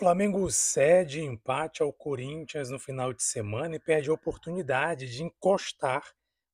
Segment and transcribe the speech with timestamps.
[0.00, 6.02] Flamengo cede empate ao Corinthians no final de semana e perde a oportunidade de encostar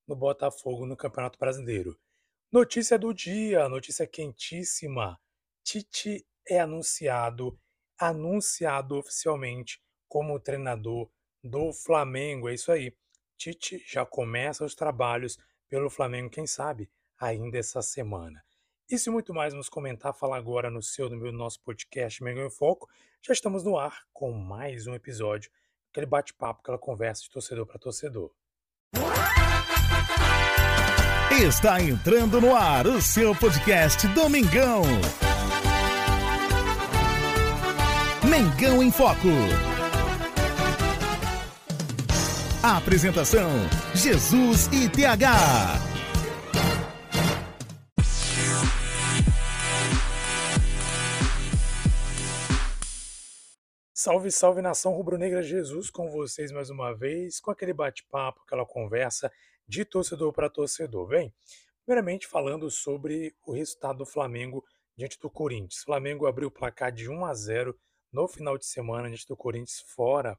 [0.04, 1.96] no Botafogo no Campeonato Brasileiro.
[2.50, 5.16] Notícia do dia, notícia quentíssima.
[5.62, 7.56] Tite é anunciado,
[7.96, 11.08] anunciado oficialmente como treinador
[11.40, 12.48] do Flamengo.
[12.48, 12.92] É isso aí.
[13.36, 15.38] Tite já começa os trabalhos
[15.68, 18.44] pelo Flamengo, quem sabe, ainda essa semana.
[18.88, 22.46] Isso e muito mais vamos comentar, falar agora no seu, no meu, nosso podcast Mengão
[22.46, 22.88] em Foco.
[23.20, 25.50] Já estamos no ar com mais um episódio,
[25.90, 28.30] aquele bate-papo, aquela conversa de torcedor para torcedor.
[31.32, 34.84] Está entrando no ar o seu podcast Domingão.
[38.30, 39.28] Mengão em Foco.
[42.62, 43.50] A apresentação:
[43.94, 45.85] Jesus e TH.
[54.06, 59.32] Salve, salve nação rubro-negra Jesus com vocês mais uma vez, com aquele bate-papo, aquela conversa
[59.66, 61.08] de torcedor para torcedor.
[61.08, 61.34] Bem,
[61.84, 64.64] primeiramente falando sobre o resultado do Flamengo
[64.96, 65.80] diante do Corinthians.
[65.80, 67.76] O Flamengo abriu o placar de 1 a 0
[68.12, 70.38] no final de semana diante do Corinthians fora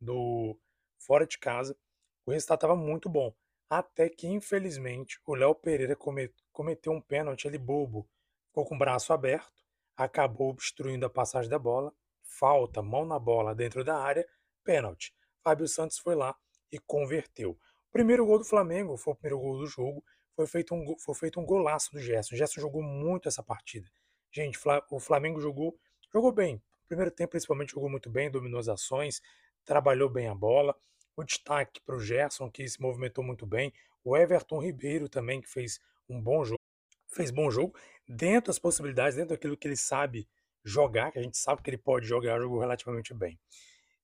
[0.00, 0.58] do
[0.96, 1.76] fora de casa.
[2.24, 3.34] O resultado estava muito bom,
[3.68, 8.08] até que infelizmente o Léo Pereira cometeu um pênalti ali bobo,
[8.46, 9.62] ficou com o braço aberto,
[9.94, 11.92] acabou obstruindo a passagem da bola
[12.38, 14.26] falta, mão na bola dentro da área,
[14.62, 15.14] pênalti.
[15.42, 16.34] Fábio Santos foi lá
[16.70, 17.52] e converteu.
[17.52, 20.04] O primeiro gol do Flamengo foi o primeiro gol do jogo,
[20.34, 22.34] foi feito um, foi feito um golaço do Gerson.
[22.34, 23.88] O Gerson jogou muito essa partida.
[24.32, 24.58] Gente,
[24.90, 25.78] o Flamengo jogou,
[26.12, 26.60] jogou bem.
[26.88, 29.22] Primeiro tempo, principalmente, jogou muito bem, dominou as ações,
[29.64, 30.76] trabalhou bem a bola.
[31.16, 33.72] O destaque para o Gerson, que se movimentou muito bem.
[34.02, 36.60] O Everton Ribeiro também, que fez um bom jogo.
[37.12, 40.28] Fez bom jogo, dentro das possibilidades, dentro daquilo que ele sabe
[40.64, 43.38] jogar, que a gente sabe que ele pode jogar, jogou relativamente bem.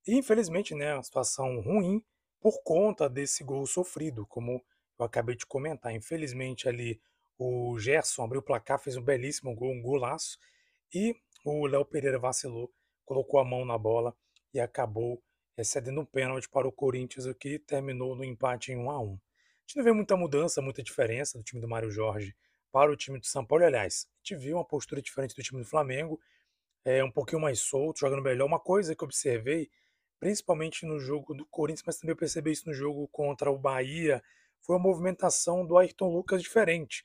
[0.07, 2.05] E infelizmente, né, uma situação ruim
[2.41, 4.63] por conta desse gol sofrido, como
[4.99, 5.95] eu acabei de comentar.
[5.95, 7.01] Infelizmente ali
[7.39, 10.39] o Gerson abriu o placar, fez um belíssimo gol, um golaço,
[10.93, 12.71] e o Léo Pereira vacilou,
[13.05, 14.15] colocou a mão na bola
[14.53, 15.23] e acabou
[15.63, 19.05] cedendo um pênalti para o Corinthians, o que terminou no empate em 1 a 1.
[19.05, 19.17] A
[19.67, 22.35] gente não vê muita mudança, muita diferença do time do Mário Jorge
[22.73, 23.65] para o time do São Paulo.
[23.65, 26.21] Aliás, a gente viu uma postura diferente do time do Flamengo,
[26.85, 28.47] é, um pouquinho mais solto, jogando melhor.
[28.47, 29.71] Uma coisa que eu observei,
[30.19, 34.23] principalmente no jogo do Corinthians, mas também eu percebi isso no jogo contra o Bahia,
[34.63, 37.05] foi a movimentação do Ayrton Lucas diferente.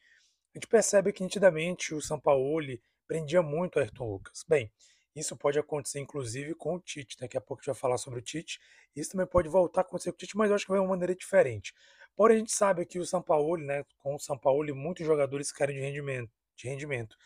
[0.53, 4.43] A gente percebe que nitidamente o Sampaoli prendia muito o Ayrton Lucas.
[4.47, 4.71] Bem,
[5.15, 8.19] isso pode acontecer inclusive com o Tite, daqui a pouco a gente vai falar sobre
[8.19, 8.59] o Tite.
[8.95, 10.85] Isso também pode voltar a acontecer com o Tite, mas eu acho que vai de
[10.85, 11.73] uma maneira diferente.
[12.15, 15.81] Porém, a gente sabe que o Sampaoli, né, com o Sampaoli, muitos jogadores querem de
[15.81, 17.17] rendimento, de rendimento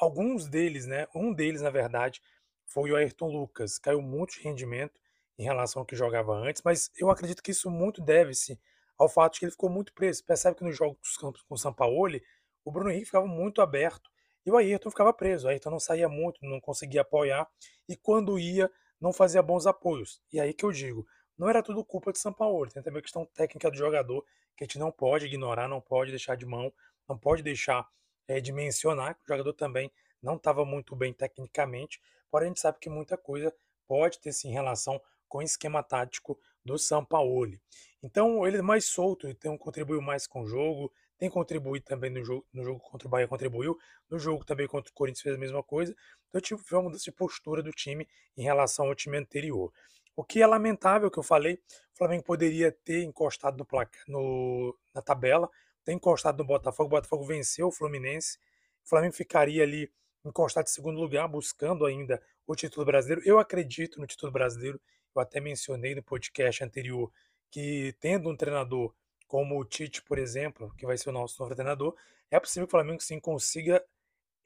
[0.00, 1.06] alguns deles, né?
[1.14, 2.20] Um deles, na verdade,
[2.66, 3.78] foi o Ayrton Lucas.
[3.78, 5.00] Caiu muito de rendimento
[5.38, 8.58] em relação ao que jogava antes, mas eu acredito que isso muito deve-se
[8.98, 10.24] ao fato de que ele ficou muito preso.
[10.24, 12.22] Percebe que nos jogos com o Sampaoli,
[12.64, 14.10] o Bruno Henrique ficava muito aberto
[14.44, 15.46] e o Ayrton ficava preso.
[15.46, 17.48] O Ayrton não saía muito, não conseguia apoiar
[17.88, 20.20] e quando ia, não fazia bons apoios.
[20.32, 21.06] E aí que eu digo,
[21.38, 24.22] não era tudo culpa de Sampaoli, tem também a questão técnica do jogador
[24.56, 26.70] que a gente não pode ignorar, não pode deixar de mão,
[27.08, 27.88] não pode deixar
[28.30, 29.90] é, de mencionar que o jogador também
[30.22, 33.52] não estava muito bem tecnicamente, porém a gente sabe que muita coisa
[33.88, 37.60] pode ter sim relação com o esquema tático do Sampaoli.
[38.00, 42.22] Então ele é mais solto, então contribuiu mais com o jogo, tem contribuído também no
[42.24, 43.76] jogo, no jogo contra o Bahia, contribuiu,
[44.08, 45.92] no jogo também contra o Corinthians fez a mesma coisa,
[46.28, 49.72] então tive uma mudança de postura do time em relação ao time anterior.
[50.14, 54.78] O que é lamentável que eu falei, o Flamengo poderia ter encostado no placa, no,
[54.94, 55.50] na tabela,
[55.84, 56.88] tem encostado no Botafogo.
[56.88, 58.38] O Botafogo venceu o Fluminense.
[58.84, 59.92] O Flamengo ficaria ali
[60.24, 63.22] encostado em segundo lugar, buscando ainda o título brasileiro.
[63.26, 64.80] Eu acredito no título brasileiro.
[65.14, 67.10] Eu até mencionei no podcast anterior
[67.50, 68.94] que, tendo um treinador
[69.26, 71.96] como o Tite, por exemplo, que vai ser o nosso novo treinador,
[72.30, 73.84] é possível que o Flamengo sim consiga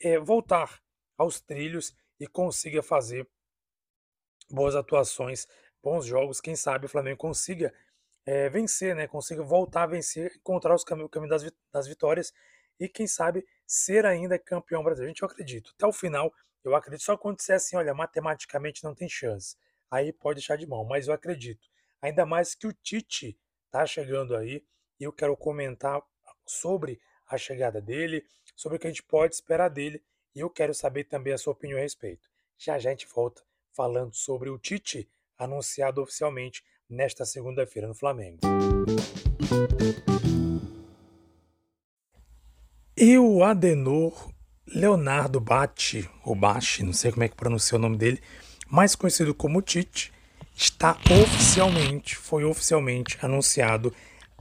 [0.00, 0.82] é, voltar
[1.16, 3.28] aos trilhos e consiga fazer
[4.50, 5.46] boas atuações,
[5.82, 6.40] bons jogos.
[6.40, 7.72] Quem sabe o Flamengo consiga
[8.26, 9.06] é, vencer, né?
[9.06, 12.32] Consiga voltar a vencer, encontrar os caminhos, o caminho das, das vitórias
[12.78, 15.10] e, quem sabe, ser ainda campeão brasileiro.
[15.10, 15.72] Gente, eu acredito.
[15.76, 16.32] Até o final,
[16.62, 17.04] eu acredito.
[17.04, 19.56] Só acontecer assim, olha, matematicamente não tem chance.
[19.90, 21.68] Aí pode deixar de mão, mas eu acredito.
[22.00, 23.38] Ainda mais que o Tite
[23.70, 24.64] tá chegando aí
[24.98, 26.02] e eu quero comentar
[26.46, 28.24] sobre a chegada dele,
[28.54, 30.02] sobre o que a gente pode esperar dele
[30.34, 32.28] e eu quero saber também a sua opinião a respeito.
[32.58, 33.42] Já já a gente volta
[33.72, 38.40] falando sobre o Tite anunciado oficialmente nesta segunda-feira no Flamengo.
[42.96, 44.30] E o Adenor
[44.66, 48.20] Leonardo Bate, ou Bache, não sei como é que pronuncia o nome dele,
[48.68, 50.12] mais conhecido como Tite,
[50.56, 53.92] está oficialmente, foi oficialmente anunciado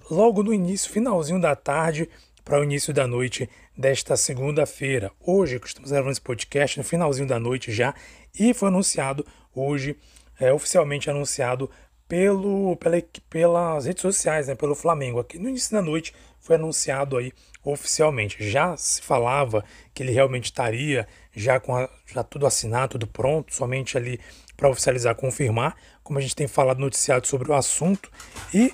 [0.09, 2.09] logo no início, finalzinho da tarde
[2.43, 5.11] para o início da noite desta segunda-feira.
[5.19, 7.93] Hoje, estamos gravando esse podcast no finalzinho da noite já,
[8.37, 9.97] e foi anunciado hoje,
[10.39, 11.69] é, oficialmente anunciado
[12.07, 15.19] pelo, pela, pelas redes sociais, né, pelo Flamengo.
[15.19, 17.31] Aqui no início da noite foi anunciado aí
[17.63, 18.37] oficialmente.
[18.39, 19.63] Já se falava
[19.93, 24.19] que ele realmente estaria já com a, já tudo assinado, tudo pronto, somente ali
[24.55, 28.11] para oficializar, confirmar, como a gente tem falado noticiado sobre o assunto.
[28.53, 28.73] E,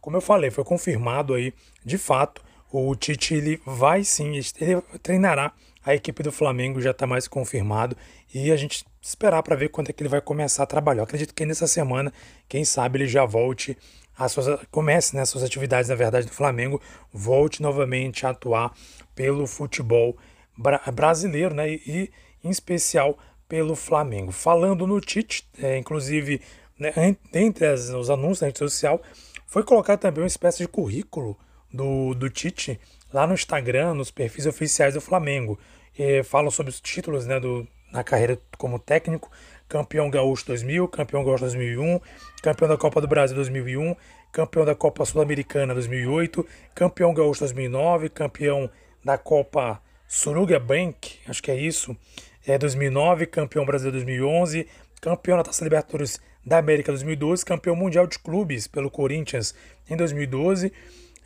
[0.00, 1.52] como eu falei, foi confirmado aí,
[1.84, 2.42] de fato,
[2.72, 5.52] o Tite ele vai sim, ele treinará
[5.84, 7.96] a equipe do Flamengo, já está mais confirmado,
[8.32, 11.00] e a gente esperar para ver quando é que ele vai começar a trabalhar.
[11.00, 12.12] Eu acredito que nessa semana,
[12.48, 13.76] quem sabe ele já volte
[14.16, 16.80] as suas, comece né, as suas atividades, na verdade, do Flamengo,
[17.12, 18.74] volte novamente a atuar
[19.14, 20.16] pelo futebol
[20.56, 22.10] bra brasileiro, né, e, e,
[22.44, 23.18] em especial
[23.48, 24.30] pelo Flamengo.
[24.30, 26.42] Falando no Tite, é, inclusive,
[26.78, 26.92] né,
[27.32, 29.00] entre as, os anúncios da rede social,
[29.46, 31.36] foi colocado também uma espécie de currículo
[31.72, 32.78] do, do Tite
[33.12, 35.58] lá no Instagram, nos perfis oficiais do Flamengo.
[35.98, 39.30] E falam sobre os títulos né, do, na carreira como técnico,
[39.68, 42.00] campeão gaúcho 2000, campeão gaúcho 2001,
[42.42, 43.94] campeão da Copa do Brasil 2001,
[44.32, 48.70] campeão da Copa Sul-Americana 2008, campeão gaúcho 2009, campeão
[49.04, 51.96] da Copa Suruga Bank, acho que é isso,
[52.46, 54.66] é 2009, campeão brasileiro 2011,
[55.00, 59.54] campeão da Taça Libertadores da América 2012, campeão mundial de clubes pelo Corinthians
[59.88, 60.72] em 2012,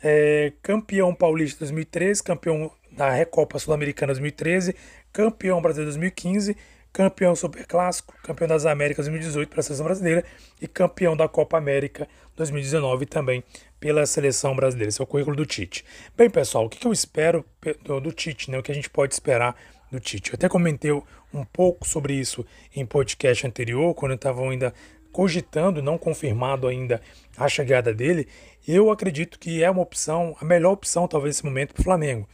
[0.03, 4.75] é, campeão paulista 2013, campeão da Recopa Sul-Americana 2013,
[5.11, 6.55] campeão brasileiro 2015,
[6.93, 10.23] campeão superclássico, campeão das Américas 2018 pela seleção brasileira
[10.61, 12.07] e campeão da Copa América
[12.37, 13.43] 2019 também
[13.79, 14.89] pela seleção brasileira.
[14.89, 15.83] Esse é o currículo do Tite.
[16.15, 17.45] Bem, pessoal, o que eu espero
[17.83, 18.57] do, do Tite, né?
[18.57, 19.55] O que a gente pode esperar
[19.91, 20.31] do Tite?
[20.31, 24.73] Eu até comentei um pouco sobre isso em podcast anterior, quando eu estava ainda
[25.11, 27.01] cogitando, não confirmado ainda
[27.37, 28.27] a chegada dele.
[28.67, 32.27] Eu acredito que é uma opção, a melhor opção talvez nesse momento para o Flamengo.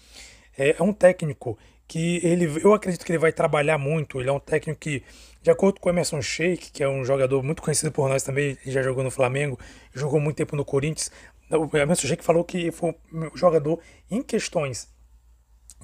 [0.57, 1.57] É, é um técnico
[1.87, 4.19] que ele, eu acredito que ele vai trabalhar muito.
[4.21, 5.03] Ele é um técnico que,
[5.41, 8.57] de acordo com o Emerson Sheik, que é um jogador muito conhecido por nós também,
[8.63, 9.59] ele já jogou no Flamengo,
[9.93, 11.11] jogou muito tempo no Corinthians.
[11.49, 14.87] O Emerson Sheik falou que foi um jogador em questões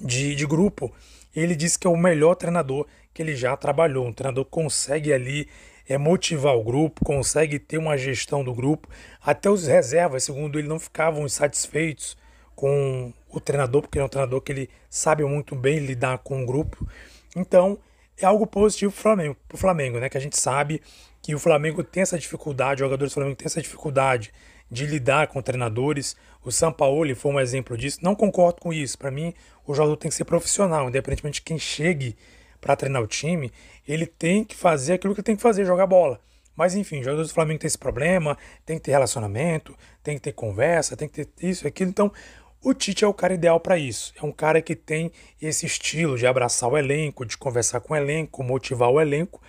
[0.00, 0.90] de, de grupo.
[1.36, 4.06] Ele disse que é o melhor treinador que ele já trabalhou.
[4.06, 5.46] Um treinador consegue ali
[5.88, 8.88] é, motivar o grupo, consegue ter uma gestão do grupo.
[9.22, 12.16] Até os reservas, segundo ele, não ficavam insatisfeitos
[12.54, 16.46] com o treinador, porque é um treinador que ele sabe muito bem lidar com o
[16.46, 16.86] grupo.
[17.34, 17.78] Então,
[18.20, 20.08] é algo positivo para o Flamengo, Flamengo, né?
[20.08, 20.82] Que a gente sabe
[21.22, 24.32] que o Flamengo tem essa dificuldade, os jogadores do Flamengo têm essa dificuldade
[24.70, 26.16] de lidar com treinadores.
[26.44, 28.00] O Sampaoli foi um exemplo disso.
[28.02, 28.98] Não concordo com isso.
[28.98, 29.32] Para mim,
[29.66, 32.16] o jogador tem que ser profissional, independentemente de quem chegue
[32.60, 33.52] para treinar o time,
[33.86, 36.20] ele tem que fazer aquilo que tem que fazer, jogar bola.
[36.56, 40.32] Mas enfim, jogadores do Flamengo tem esse problema, tem que ter relacionamento, tem que ter
[40.32, 41.90] conversa, tem que ter isso, aquilo.
[41.90, 42.12] Então,
[42.60, 44.12] o Tite é o cara ideal para isso.
[44.20, 47.96] É um cara que tem esse estilo de abraçar o elenco, de conversar com o
[47.96, 49.40] elenco, motivar o elenco.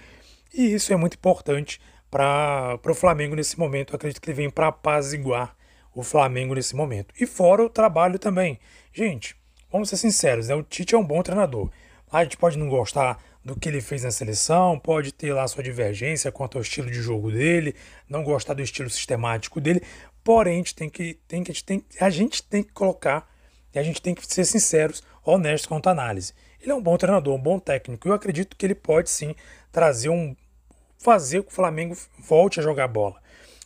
[0.53, 3.93] E isso é muito importante para o Flamengo nesse momento.
[3.93, 5.55] Eu acredito que ele vem para apaziguar
[5.95, 7.13] o Flamengo nesse momento.
[7.19, 8.59] E fora o trabalho também.
[8.93, 9.35] Gente,
[9.71, 10.55] vamos ser sinceros, né?
[10.55, 11.71] o Tite é um bom treinador.
[12.11, 15.63] A gente pode não gostar do que ele fez na seleção, pode ter lá sua
[15.63, 17.75] divergência quanto ao estilo de jogo dele,
[18.07, 19.81] não gostar do estilo sistemático dele,
[20.23, 23.27] Porém, a gente tem que, tem que, a, gente tem, a gente tem que colocar,
[23.73, 26.33] e a gente tem que ser sinceros, honestos quanto à análise.
[26.61, 28.07] Ele é um bom treinador, um bom técnico.
[28.07, 29.35] Eu acredito que ele pode sim
[29.71, 30.35] trazer um.
[30.97, 33.15] fazer que o Flamengo volte a jogar bola.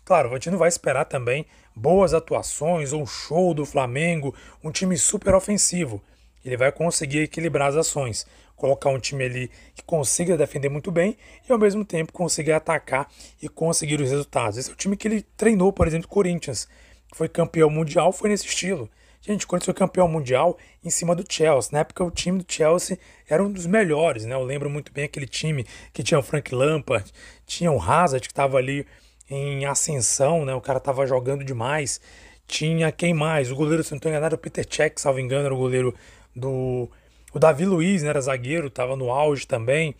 [0.06, 1.46] Claro, a gente não vai esperar também
[1.76, 6.02] boas atuações ou um show do Flamengo, um time super ofensivo.
[6.44, 11.18] Ele vai conseguir equilibrar as ações colocar um time ali que consiga defender muito bem
[11.48, 13.10] e ao mesmo tempo conseguir atacar
[13.42, 14.58] e conseguir os resultados.
[14.58, 16.68] Esse é o time que ele treinou, por exemplo, Corinthians,
[17.12, 18.90] que foi campeão mundial, foi nesse estilo.
[19.22, 21.72] Gente, o Corinthians foi campeão mundial em cima do Chelsea.
[21.74, 22.98] Na época, o time do Chelsea
[23.28, 24.34] era um dos melhores, né?
[24.36, 27.12] Eu lembro muito bem aquele time que tinha o Frank Lampard,
[27.46, 28.86] tinha o Hazard, que estava ali
[29.30, 30.54] em ascensão, né?
[30.54, 32.02] O cara estava jogando demais.
[32.48, 33.50] Tinha quem mais?
[33.50, 35.94] O goleiro, se não estou enganado, o Peter Cech, salvo engano, era o goleiro
[36.36, 36.90] do
[37.34, 39.96] o Davi Luiz né, era zagueiro, estava no auge também.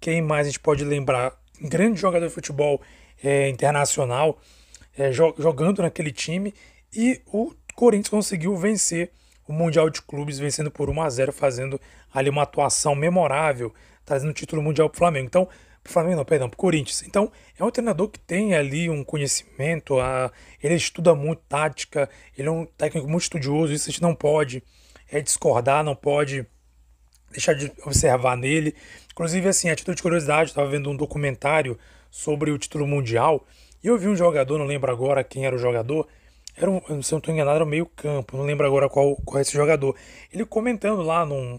[0.00, 1.38] Quem mais a gente pode lembrar?
[1.62, 2.80] Um grande jogador de futebol
[3.22, 4.38] é, internacional
[4.96, 6.54] é, jogando naquele time.
[6.94, 9.10] E o Corinthians conseguiu vencer
[9.46, 11.78] o Mundial de Clubes, vencendo por 1 a 0 fazendo
[12.14, 15.26] ali uma atuação memorável, trazendo o título mundial para o Flamengo.
[15.26, 15.48] Então,
[15.82, 17.02] para o Flamengo, não, perdão, para o Corinthians.
[17.02, 20.32] Então, é um treinador que tem ali um conhecimento, a,
[20.62, 22.08] ele estuda muito tática,
[22.38, 24.62] ele é um técnico muito estudioso, isso a gente não pode
[25.10, 26.46] é, discordar, não pode
[27.30, 28.74] deixar de observar nele.
[29.12, 31.78] Inclusive, assim, a título de curiosidade, estava vendo um documentário
[32.10, 33.46] sobre o título mundial
[33.82, 36.06] e eu vi um jogador, não lembro agora quem era o jogador,
[36.54, 39.16] era um, se eu não estou enganado, era o meio campo, não lembro agora qual,
[39.24, 39.96] qual é esse jogador.
[40.30, 41.58] Ele comentando lá, num,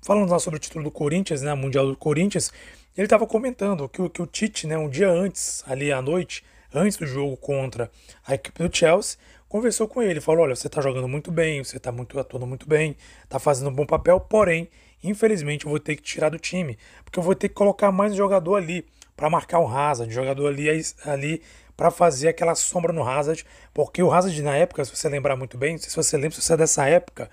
[0.00, 2.52] falando lá sobre o título do Corinthians, né, Mundial do Corinthians,
[2.96, 6.96] ele estava comentando que, que o Tite, né, um dia antes, ali à noite, antes
[6.96, 7.90] do jogo contra
[8.24, 9.18] a equipe do Chelsea,
[9.54, 12.68] conversou com ele, falou: olha, você está jogando muito bem, você está muito, atuando muito
[12.68, 14.68] bem, está fazendo um bom papel, porém,
[15.00, 18.14] infelizmente, eu vou ter que tirar do time, porque eu vou ter que colocar mais
[18.14, 18.84] um jogador ali
[19.16, 20.68] para marcar o Hazard, jogador ali,
[21.04, 21.40] ali
[21.76, 25.56] para fazer aquela sombra no Hazard, porque o Hazard na época, se você lembrar muito
[25.56, 27.30] bem, não sei se você lembra, se você é dessa época,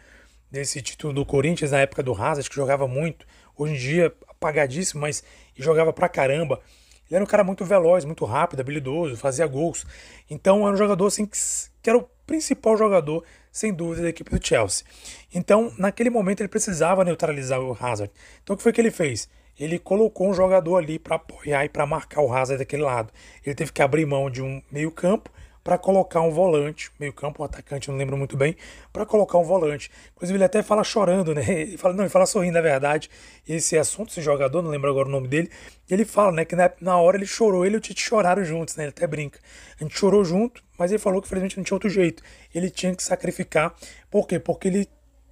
[0.51, 3.25] desse título do Corinthians, na época do Hazard, que jogava muito,
[3.57, 5.23] hoje em dia apagadíssimo, mas
[5.57, 6.61] jogava pra caramba.
[7.09, 9.87] Ele era um cara muito veloz, muito rápido, habilidoso, fazia gols.
[10.29, 11.35] Então era um jogador assim que,
[11.81, 14.85] que era o principal jogador, sem dúvida, da equipe do Chelsea.
[15.33, 18.11] Então, naquele momento, ele precisava neutralizar o Hazard.
[18.43, 19.27] Então, o que foi que ele fez?
[19.59, 23.11] Ele colocou um jogador ali para apoiar e para marcar o Hazard daquele lado.
[23.45, 25.29] Ele teve que abrir mão de um meio-campo
[25.63, 28.55] para colocar um volante, meio campo, um atacante, não lembro muito bem,
[28.91, 29.91] para colocar um volante.
[30.15, 31.43] Inclusive ele até fala chorando, né?
[31.47, 33.09] Ele fala, não, ele fala sorrindo, na verdade.
[33.47, 35.49] Esse assunto, esse jogador, não lembro agora o nome dele,
[35.89, 38.75] ele fala, né, que na, na hora ele chorou, ele e o Tite choraram juntos,
[38.75, 38.85] né?
[38.85, 39.39] Ele até brinca.
[39.79, 42.23] A gente chorou junto, mas ele falou que infelizmente não tinha outro jeito.
[42.53, 43.75] Ele tinha que sacrificar.
[44.09, 44.39] Por quê?
[44.39, 44.87] Porque ele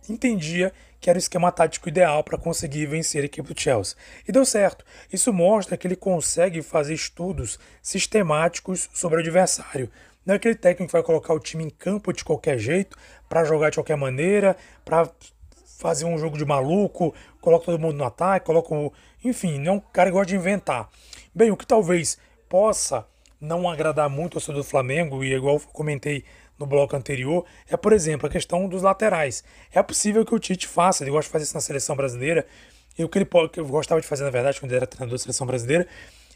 [0.09, 3.95] entendia que era o esquema tático ideal para conseguir vencer a equipe do Chelsea.
[4.27, 4.83] E deu certo.
[5.11, 9.89] Isso mostra que ele consegue fazer estudos sistemáticos sobre o adversário.
[10.29, 12.95] Não é aquele técnico que vai colocar o time em campo de qualquer jeito,
[13.27, 14.55] para jogar de qualquer maneira,
[14.85, 15.09] para
[15.79, 18.93] fazer um jogo de maluco, coloca todo mundo no ataque, coloca o...
[19.23, 20.87] Enfim, não é um cara que gosta de inventar.
[21.33, 23.07] Bem, o que talvez possa
[23.41, 26.23] não agradar muito ao torcedor do Flamengo, e igual eu comentei
[26.59, 29.43] no bloco anterior, é, por exemplo, a questão dos laterais.
[29.73, 32.45] É possível que o Tite faça, ele gosta de fazer isso na seleção brasileira,
[32.95, 34.85] e o que ele pode, que eu gostava de fazer, na verdade, quando ele era
[34.85, 35.87] treinador da seleção brasileira,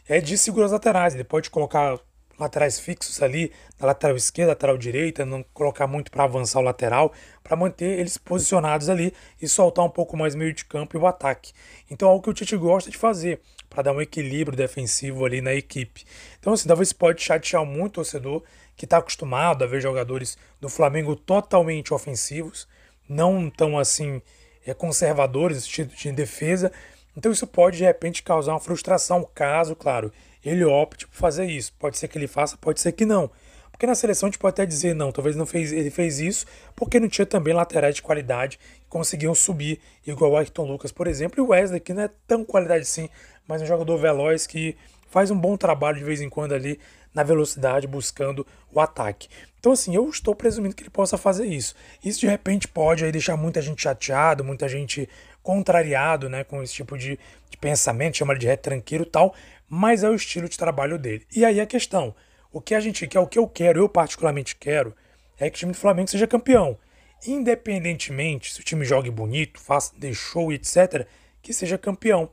[0.10, 1.14] é de segurar os laterais.
[1.14, 2.00] Ele pode colocar
[2.40, 7.14] laterais fixos ali, na lateral esquerda, lateral direita, não colocar muito para avançar o lateral,
[7.44, 11.08] para manter eles posicionados ali e soltar um pouco mais meio de campo e o
[11.08, 11.54] ataque.
[11.90, 15.42] Então é algo que o Tite gosta de fazer, para dar um equilíbrio defensivo ali
[15.42, 16.06] na equipe.
[16.40, 18.44] Então assim, talvez pode chatear muito o torcedor
[18.76, 22.68] que está acostumado a ver jogadores do Flamengo totalmente ofensivos,
[23.08, 24.22] não tão assim
[24.66, 26.72] é, conservadores de defesa.
[27.16, 30.12] Então isso pode de repente causar uma frustração, caso, claro,
[30.44, 31.74] ele opte por fazer isso.
[31.80, 33.30] Pode ser que ele faça, pode ser que não.
[33.72, 36.46] Porque na seleção a gente pode até dizer, não, talvez não fez, ele fez isso
[36.76, 41.08] porque não tinha também laterais de qualidade que conseguiam subir, igual o Ayrton Lucas, por
[41.08, 43.10] exemplo, e o Wesley, que não é tão qualidade assim,
[43.48, 44.78] mas é um jogador veloz que
[45.10, 46.80] faz um bom trabalho de vez em quando ali
[47.14, 49.28] na velocidade, buscando o ataque.
[49.60, 51.76] Então, assim, eu estou presumindo que ele possa fazer isso.
[52.04, 55.08] Isso de repente pode aí deixar muita gente chateado, muita gente
[55.42, 57.20] contrariado né, com esse tipo de,
[57.50, 59.36] de pensamento, chama de retranqueiro tal,
[59.76, 61.26] mas é o estilo de trabalho dele.
[61.36, 62.14] E aí a questão,
[62.52, 64.96] o que a gente quer, o que eu quero, eu particularmente quero,
[65.40, 66.78] é que o time do Flamengo seja campeão.
[67.26, 71.08] Independentemente se o time jogue bonito, faça, show, etc.,
[71.42, 72.30] que seja campeão.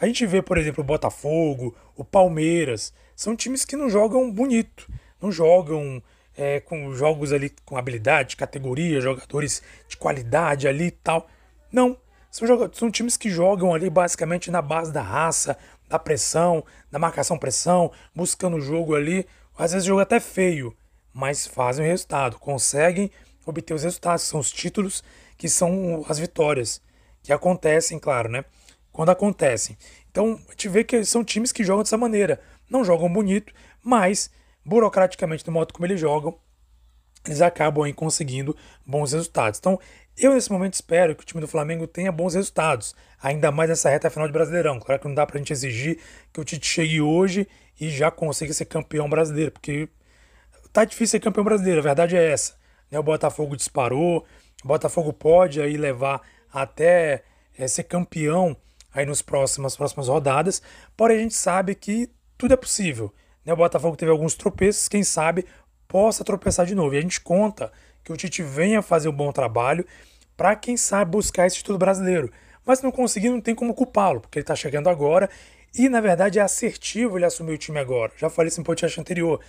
[0.00, 4.88] A gente vê, por exemplo, o Botafogo, o Palmeiras, são times que não jogam bonito,
[5.20, 6.00] não jogam
[6.36, 11.26] é, com jogos ali com habilidade, categoria, jogadores de qualidade ali e tal.
[11.72, 11.98] Não.
[12.30, 15.56] São, são times que jogam ali basicamente na base da raça,
[15.88, 19.26] da pressão, da marcação-pressão, buscando o jogo ali.
[19.56, 20.76] Às vezes o jogo é até feio,
[21.12, 23.10] mas fazem o resultado, conseguem
[23.46, 25.02] obter os resultados, são os títulos,
[25.36, 26.80] que são as vitórias,
[27.22, 28.44] que acontecem, claro, né?
[28.92, 29.76] Quando acontecem.
[30.10, 32.40] Então, a gente vê que são times que jogam dessa maneira.
[32.70, 34.30] Não jogam bonito, mas
[34.64, 36.38] burocraticamente, do modo como eles jogam,
[37.26, 39.58] eles acabam aí conseguindo bons resultados.
[39.58, 39.78] Então,
[40.16, 43.90] eu, nesse momento, espero que o time do Flamengo tenha bons resultados, ainda mais nessa
[43.90, 44.78] reta final de Brasileirão.
[44.78, 45.98] Claro que não dá pra gente exigir
[46.32, 47.48] que o Tite chegue hoje
[47.80, 49.88] e já consiga ser campeão brasileiro, porque
[50.72, 52.54] tá difícil ser campeão brasileiro, a verdade é essa.
[52.90, 52.98] Né?
[52.98, 54.24] O Botafogo disparou,
[54.64, 56.20] o Botafogo pode aí levar
[56.52, 57.24] até
[57.58, 58.56] é, ser campeão
[58.92, 60.62] aí nos próximos, nas próximas rodadas,
[60.96, 63.12] porém a gente sabe que tudo é possível.
[63.44, 63.52] Né?
[63.52, 65.44] O Botafogo teve alguns tropeços, quem sabe
[65.88, 66.94] possa tropeçar de novo.
[66.94, 67.72] E a gente conta
[68.04, 69.86] que o Tite venha fazer um bom trabalho
[70.36, 72.30] para quem sabe buscar esse título brasileiro.
[72.66, 75.28] Mas não conseguir, não tem como culpá-lo, porque ele está chegando agora
[75.76, 78.12] e na verdade é assertivo ele assumir o time agora.
[78.16, 79.40] Já falei isso no podcast anterior.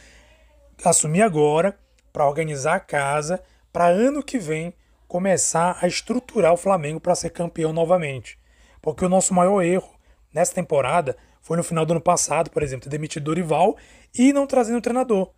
[0.84, 1.78] Assumir agora
[2.12, 4.74] para organizar a casa para ano que vem
[5.08, 8.40] começar a estruturar o Flamengo para ser campeão novamente.
[8.82, 9.96] Porque o nosso maior erro
[10.34, 13.78] nessa temporada foi no final do ano passado, por exemplo, ter demitido Dorival
[14.18, 15.32] e não trazendo um treinador.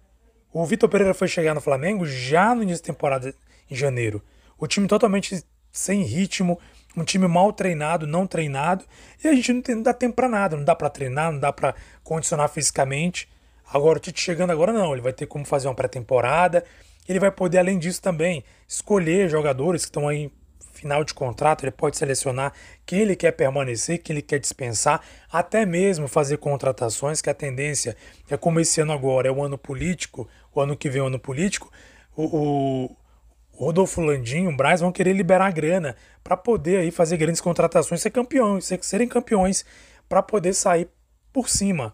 [0.51, 3.34] O Vitor Pereira foi chegar no Flamengo já no início da temporada,
[3.70, 4.22] em janeiro.
[4.58, 6.60] O time totalmente sem ritmo,
[6.96, 8.84] um time mal treinado, não treinado,
[9.24, 11.39] e a gente não, tem, não dá tempo para nada, não dá para treinar, não
[11.39, 13.30] dá para condicionar fisicamente.
[13.72, 16.63] Agora o Tite chegando agora não, ele vai ter como fazer uma pré-temporada,
[17.08, 20.32] ele vai poder além disso também escolher jogadores que estão aí
[20.77, 22.53] final de contrato, ele pode selecionar
[22.86, 27.98] quem ele quer permanecer, quem ele quer dispensar, até mesmo fazer contratações, que a tendência
[28.29, 31.07] é como esse ano agora é o ano político, o ano que vem é o
[31.07, 31.72] ano político,
[32.15, 32.96] o, o
[33.51, 38.12] Rodolfo Landim, o Braz vão querer liberar grana para poder aí fazer grandes contratações, ser
[38.12, 39.65] campeões, serem campeões,
[40.07, 40.88] para poder sair
[41.34, 41.93] por cima,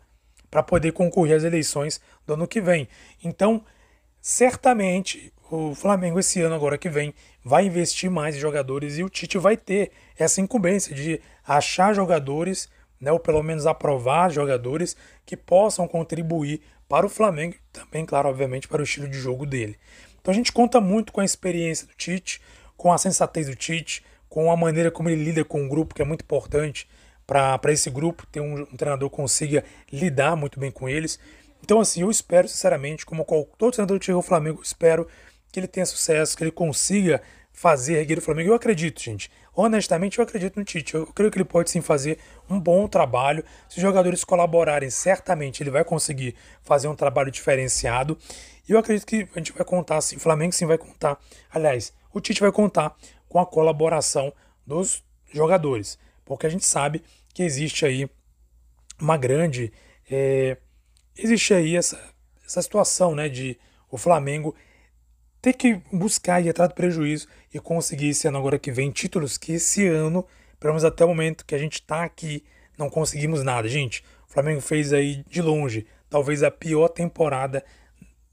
[0.51, 2.87] para poder concorrer às eleições do ano que vem.
[3.23, 3.63] Então,
[4.21, 9.09] certamente o Flamengo esse ano agora que vem vai investir mais em jogadores e o
[9.09, 12.69] Tite vai ter essa incumbência de achar jogadores,
[12.99, 14.95] né, ou pelo menos aprovar jogadores
[15.25, 19.77] que possam contribuir para o Flamengo, também, claro, obviamente, para o estilo de jogo dele.
[20.21, 22.41] Então a gente conta muito com a experiência do Tite,
[22.77, 26.01] com a sensatez do Tite, com a maneira como ele lida com o grupo, que
[26.01, 26.87] é muito importante
[27.25, 31.19] para esse grupo, ter um, um treinador que consiga lidar muito bem com eles.
[31.63, 33.25] Então, assim, eu espero, sinceramente, como
[33.57, 35.07] todo treinador que chega ao Flamengo, espero
[35.53, 38.49] que ele tenha sucesso, que ele consiga fazer erguer o Flamengo.
[38.49, 39.29] Eu acredito, gente.
[39.55, 40.95] Honestamente, eu acredito no Tite.
[40.95, 42.17] Eu creio que ele pode sim fazer
[42.49, 43.45] um bom trabalho.
[43.69, 48.17] Se os jogadores colaborarem, certamente ele vai conseguir fazer um trabalho diferenciado.
[48.67, 50.15] E eu acredito que a gente vai contar, sim.
[50.15, 51.19] O Flamengo sim vai contar.
[51.51, 52.97] Aliás, o Tite vai contar
[53.29, 54.33] com a colaboração
[54.65, 55.99] dos jogadores.
[56.25, 58.09] Porque a gente sabe que existe aí
[58.99, 59.71] uma grande.
[60.09, 60.57] É,
[61.15, 62.01] existe aí essa,
[62.43, 63.29] essa situação, né?
[63.29, 63.55] De
[63.91, 64.55] o Flamengo
[65.43, 69.37] ter que buscar e atrás do prejuízo e conseguir esse ano agora que vem títulos
[69.37, 70.25] que esse ano,
[70.57, 72.45] pelo menos até o momento que a gente está aqui,
[72.77, 73.67] não conseguimos nada.
[73.67, 77.61] Gente, o Flamengo fez aí de longe, talvez a pior temporada,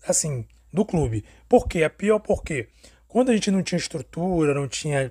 [0.06, 1.24] assim, do clube.
[1.48, 1.82] Por quê?
[1.82, 2.68] A pior porque
[3.08, 5.10] quando a gente não tinha estrutura, não tinha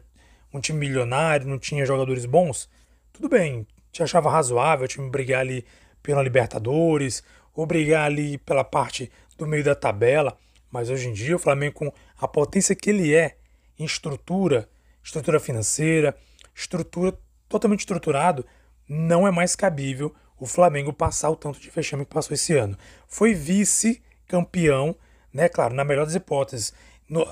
[0.54, 2.70] um time milionário, não tinha jogadores bons,
[3.12, 5.66] tudo bem, te achava razoável o time brigar ali
[6.02, 7.22] pela Libertadores,
[7.54, 10.38] ou brigar ali pela parte do meio da tabela.
[10.72, 13.36] Mas hoje em dia o Flamengo, com a potência que ele é
[13.78, 14.70] em estrutura,
[15.04, 16.16] estrutura financeira,
[16.56, 18.46] estrutura totalmente estruturado,
[18.88, 22.78] não é mais cabível o Flamengo passar o tanto de fechamento que passou esse ano.
[23.08, 24.96] Foi vice-campeão,
[25.34, 25.50] né?
[25.50, 26.74] Claro, na melhor das hipóteses.
[27.08, 27.28] No,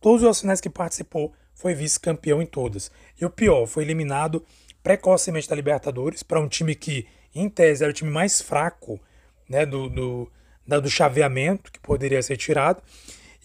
[0.00, 2.90] todos os finais que participou, foi vice-campeão em todas.
[3.20, 4.44] E o pior, foi eliminado
[4.82, 9.00] precocemente da Libertadores para um time que, em tese, era o time mais fraco
[9.48, 10.30] né, do, do
[10.66, 12.82] do chaveamento que poderia ser tirado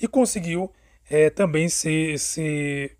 [0.02, 0.72] e conseguiu
[1.10, 2.98] é, também ser, ser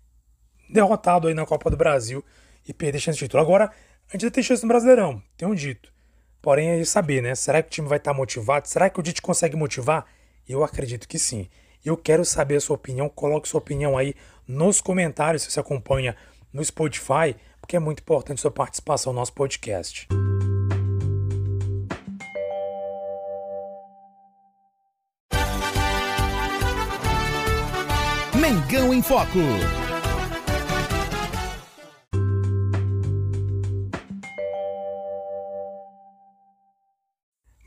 [0.68, 2.24] derrotado aí na Copa do Brasil
[2.66, 3.42] e perder chance de título.
[3.42, 3.70] Agora,
[4.08, 5.92] a gente tem chance no Brasileirão, um dito.
[6.40, 7.34] Porém, é saber, né?
[7.34, 8.68] Será que o time vai estar motivado?
[8.68, 10.06] Será que o Dite consegue motivar?
[10.48, 11.48] Eu acredito que sim.
[11.84, 13.08] Eu quero saber a sua opinião.
[13.08, 14.14] Coloque sua opinião aí
[14.46, 16.16] nos comentários se você acompanha
[16.52, 20.08] no Spotify, porque é muito importante sua participação no nosso podcast.
[28.48, 29.38] Mengão em Foco.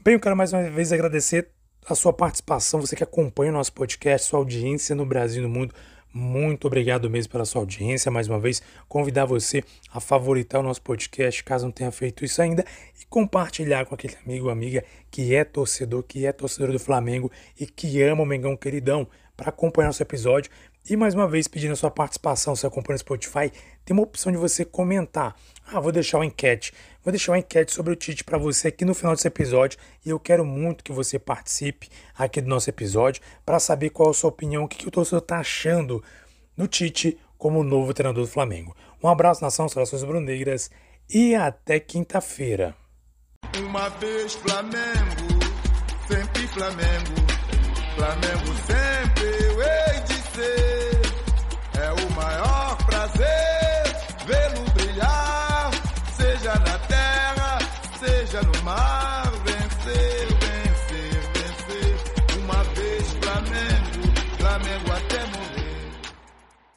[0.04, 1.50] Bem, eu quero mais uma vez agradecer
[1.86, 5.54] a sua participação, você que acompanha o nosso podcast, sua audiência no Brasil e no
[5.54, 5.76] mundo.
[6.12, 8.10] Muito obrigado mesmo pela sua audiência.
[8.10, 9.64] Mais uma vez, convidar você
[9.94, 12.66] a favoritar o nosso podcast, caso não tenha feito isso ainda,
[13.00, 17.32] e compartilhar com aquele amigo ou amiga que é torcedor, que é torcedor do Flamengo
[17.60, 19.08] e que ama o Mengão Queridão,
[19.42, 20.52] para acompanhar nosso episódio.
[20.90, 23.52] E mais uma vez, pedindo a sua participação, se acompanha no Spotify,
[23.86, 25.36] tem uma opção de você comentar.
[25.68, 26.74] Ah, vou deixar uma enquete.
[27.04, 29.78] Vou deixar uma enquete sobre o Tite para você aqui no final desse episódio.
[30.04, 34.14] E eu quero muito que você participe aqui do nosso episódio para saber qual a
[34.14, 36.04] sua opinião, o que, que o torcedor está achando
[36.58, 38.76] do Tite como novo treinador do Flamengo.
[39.04, 40.70] Um abraço, nação, saudações bruneiras
[41.10, 42.76] e até quinta-feira.
[43.58, 45.40] Uma vez Flamengo,
[46.08, 47.14] sempre Flamengo,
[47.96, 49.01] Flamengo sempre
[58.74, 59.01] Ah.